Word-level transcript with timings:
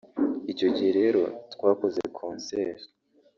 Icyo 0.51 0.67
gihe 0.75 0.91
rero 0.99 1.21
twakoze 1.53 2.01
concert 2.19 2.81